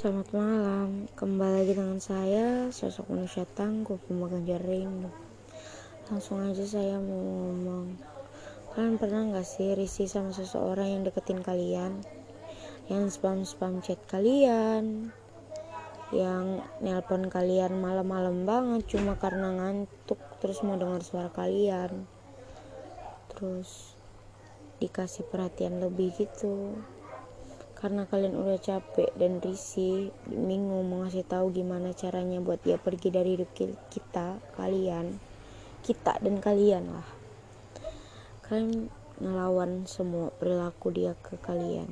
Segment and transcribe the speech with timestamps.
[0.00, 5.12] Selamat malam, kembali lagi dengan saya, sosok manusia tangguh pemegang jaring.
[6.08, 8.00] Langsung aja saya mau ngomong.
[8.72, 12.00] Kalian pernah gak sih risih sama seseorang yang deketin kalian?
[12.88, 15.12] Yang spam-spam chat kalian?
[16.16, 22.08] Yang nelpon kalian malam-malam banget cuma karena ngantuk terus mau dengar suara kalian?
[23.36, 23.92] Terus
[24.80, 26.80] dikasih perhatian lebih gitu
[27.80, 33.08] karena kalian udah capek dan risih bingung mau ngasih tahu gimana caranya buat dia pergi
[33.08, 33.48] dari hidup
[33.88, 35.16] kita kalian
[35.80, 37.08] kita dan kalian lah.
[38.44, 41.88] Kalian ngelawan semua perilaku dia ke kalian.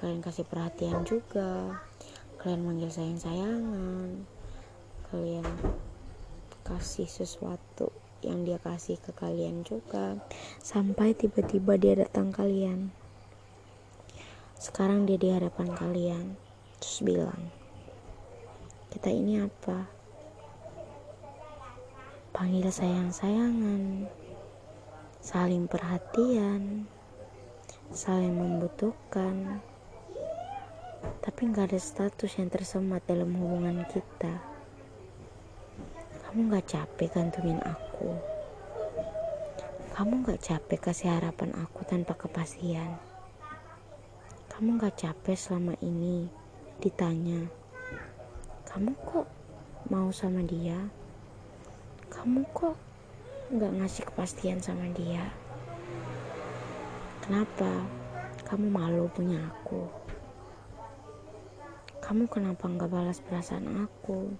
[0.00, 1.84] Kalian kasih perhatian juga.
[2.40, 4.26] Kalian manggil sayang sayangan
[5.12, 5.44] kalian
[6.64, 7.92] kasih sesuatu
[8.24, 10.16] yang dia kasih ke kalian juga.
[10.64, 13.01] Sampai tiba-tiba dia datang kalian
[14.62, 16.38] sekarang dia di hadapan kalian,
[16.78, 17.50] terus bilang,
[18.94, 19.90] kita ini apa?
[22.30, 24.06] Panggil sayang-sayangan,
[25.18, 26.86] saling perhatian,
[27.90, 29.58] saling membutuhkan,
[31.18, 34.38] tapi nggak ada status yang tersemat dalam hubungan kita.
[36.22, 38.14] Kamu nggak capek gantungin aku.
[39.90, 43.10] Kamu nggak capek kasih harapan aku tanpa kepastian.
[44.62, 46.30] Kamu gak capek selama ini
[46.78, 47.50] ditanya,
[48.62, 49.26] kamu kok
[49.90, 50.86] mau sama dia?
[52.06, 52.78] Kamu kok
[53.58, 55.34] gak ngasih kepastian sama dia?
[57.26, 57.90] Kenapa
[58.46, 59.90] kamu malu punya aku?
[61.98, 64.30] Kamu kenapa gak balas perasaan aku?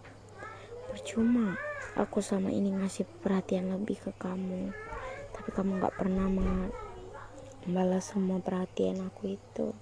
[0.87, 1.59] Percuma
[1.99, 4.71] aku sama ini ngasih perhatian lebih ke kamu,
[5.35, 9.75] tapi kamu gak pernah membalas semua perhatian aku itu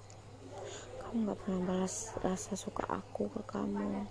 [1.10, 4.06] aku nggak pernah balas rasa suka aku ke kamu.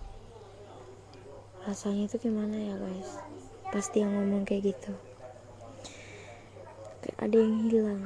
[1.64, 3.23] Rasanya itu gimana ya guys?
[3.72, 4.91] Pasti yang ngomong kayak gitu.
[7.00, 8.03] Kayak ada yang hilang.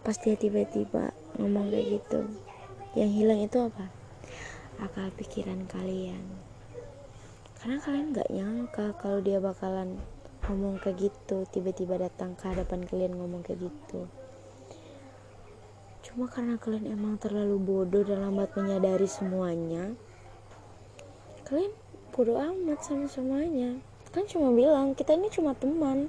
[0.00, 2.24] Pasti ya tiba-tiba ngomong kayak gitu
[2.96, 3.92] yang hilang itu apa?
[4.80, 6.24] Akal pikiran kalian.
[7.60, 10.00] Karena kalian nggak nyangka kalau dia bakalan
[10.48, 14.08] ngomong kayak gitu tiba-tiba datang ke hadapan kalian ngomong kayak gitu
[16.14, 19.98] Cuma karena kalian emang terlalu bodoh dan lambat menyadari semuanya,
[21.42, 21.74] kalian
[22.14, 23.82] bodoh amat sama semuanya.
[24.14, 26.06] Kan cuma bilang kita ini cuma teman.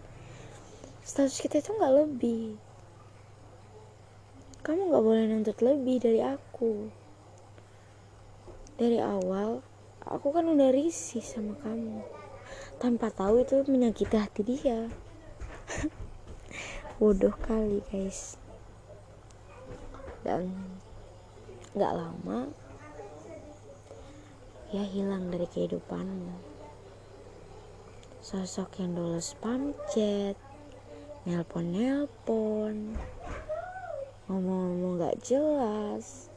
[1.02, 2.54] Status kita itu nggak lebih.
[4.62, 6.94] Kamu nggak boleh nuntut lebih dari aku.
[8.78, 9.66] Dari awal,
[10.06, 12.06] aku kan udah risih sama kamu.
[12.78, 14.86] Tanpa tahu itu menyakiti hati dia.
[17.02, 18.45] bodoh kali guys
[20.26, 20.50] dan
[21.78, 22.50] gak lama
[24.74, 26.34] ya hilang dari kehidupanmu.
[28.26, 30.34] Sosok yang dulu spam chat
[31.30, 32.98] nelpon-nelpon
[34.26, 36.34] ngomong-ngomong gak jelas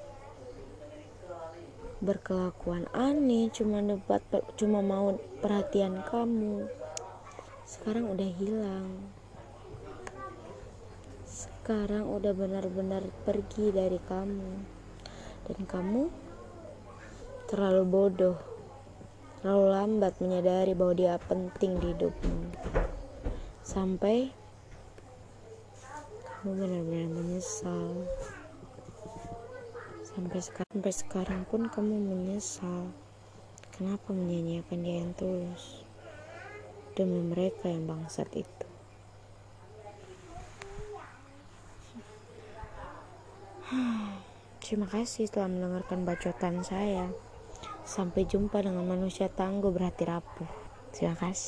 [2.05, 4.23] berkelakuan aneh cuma dapat
[4.61, 6.69] cuma mau perhatian kamu.
[7.65, 8.93] Sekarang udah hilang
[11.39, 14.51] sekarang udah benar-benar pergi dari kamu.
[15.47, 16.11] Dan kamu
[17.47, 18.39] terlalu bodoh
[19.39, 22.51] terlalu lambat menyadari bahwa dia penting di hidupmu.
[23.63, 24.35] Sampai
[26.27, 28.03] kamu benar-benar menyesal.
[30.03, 32.91] Sampai sekarang sampai sekarang pun kamu menyesal.
[33.79, 35.87] Kenapa menyanyiakan dia yang tulus?
[36.99, 38.78] Demi mereka yang bangsat itu
[44.69, 47.09] Terima kasih telah mendengarkan bacotan saya.
[47.89, 50.45] Sampai jumpa dengan manusia tangguh berhati rapuh.
[50.93, 51.47] Terima kasih.